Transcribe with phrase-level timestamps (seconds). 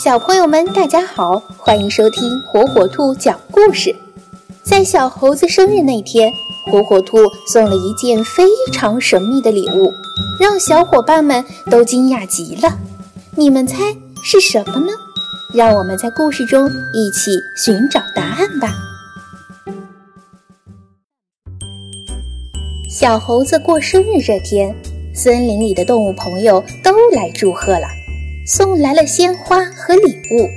[0.00, 3.92] 小朋友们，大家好，欢迎收听火火兔讲故事。
[4.62, 6.32] 在小猴子生日那天，
[6.70, 7.18] 火火兔
[7.52, 9.92] 送了一件非常神秘的礼物，
[10.38, 12.78] 让小伙伴们都惊讶极了。
[13.34, 13.76] 你们猜
[14.22, 14.92] 是什么呢？
[15.52, 18.72] 让我们在故事中一起寻找答案吧。
[22.88, 24.72] 小猴子过生日这天，
[25.12, 27.97] 森林里的动物朋友都来祝贺了。
[28.48, 30.48] 送来了鲜花和礼物，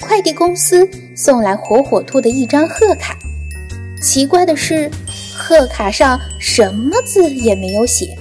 [0.00, 3.18] 快递公司送来火火兔的一张贺卡。
[4.00, 4.88] 奇怪的是，
[5.36, 8.16] 贺卡上什么字也没有写。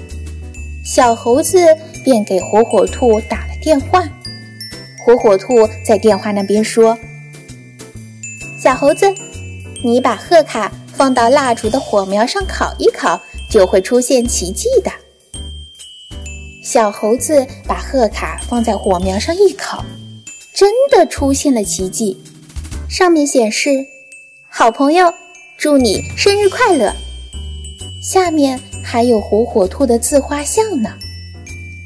[0.84, 1.60] 小猴子
[2.04, 4.04] 便给火火兔打了电话。
[5.06, 6.98] 火火兔在电话那边说
[8.60, 9.06] ：“小猴子，
[9.84, 14.92] 你把贺卡放到蜡烛的火苗上烤一烤，就会出现奇迹的。”
[16.68, 19.86] 小猴子把贺卡放在火苗上一烤，
[20.54, 22.22] 真的出现了奇迹。
[22.90, 23.70] 上面显示
[24.52, 25.10] ：“好朋友，
[25.58, 26.92] 祝你生日快乐。”
[28.04, 30.90] 下面还有火火兔的自画像呢。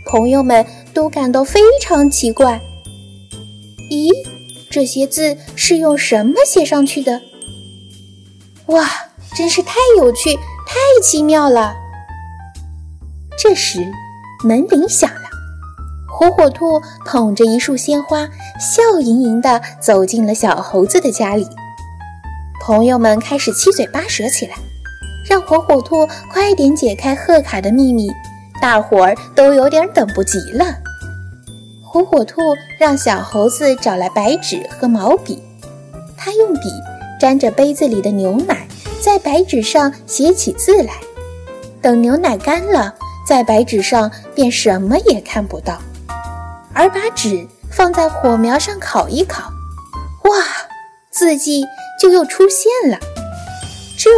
[0.04, 2.60] 朋友们都感到非常奇怪。
[3.92, 4.10] 咦，
[4.72, 7.22] 这些字是用什么写上去的？
[8.66, 8.90] 哇，
[9.36, 10.36] 真是太有趣、
[10.66, 11.72] 太奇妙了！
[13.38, 13.80] 这时。
[14.44, 15.30] 门铃响了，
[16.08, 18.28] 火火兔捧着一束鲜花，
[18.60, 21.48] 笑盈盈地走进了小猴子的家里。
[22.60, 24.56] 朋友们开始七嘴八舌起来，
[25.30, 28.10] 让火火兔快点解开贺卡的秘密。
[28.60, 30.66] 大伙儿都有点等不及了。
[31.84, 32.42] 火火兔
[32.80, 35.42] 让小猴子找来白纸和毛笔，
[36.16, 36.62] 他用笔
[37.20, 38.68] 沾着杯子里的牛奶，
[39.00, 40.94] 在白纸上写起字来。
[41.80, 42.96] 等牛奶干了。
[43.32, 45.82] 在白纸上便什么也看不到，
[46.74, 49.44] 而把纸放在火苗上烤一烤，
[50.26, 50.32] 哇，
[51.10, 51.64] 字迹
[51.98, 53.00] 就又出现了。
[53.98, 54.10] 这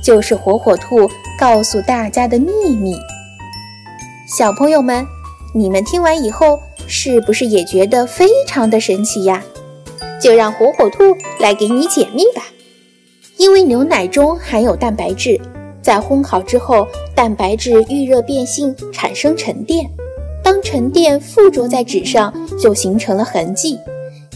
[0.00, 2.94] 就是火火兔告诉大家的秘密。
[4.38, 5.04] 小朋友们，
[5.56, 9.42] 你们听完以后是不是也觉得非常的神奇呀？
[10.20, 12.44] 就让火火兔来给你解密吧。
[13.38, 15.40] 因为牛奶中含有蛋白质。
[15.82, 19.90] 在烘烤之后，蛋白质遇热变性，产生沉淀。
[20.42, 23.78] 当沉淀附着在纸上，就形成了痕迹，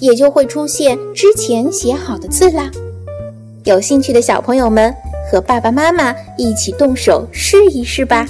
[0.01, 2.71] 也就会出现之前写好的字啦。
[3.65, 4.95] 有兴趣的小朋友们，
[5.31, 8.27] 和爸爸妈妈一起动手试一试吧。